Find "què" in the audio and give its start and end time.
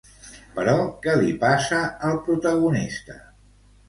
1.03-1.13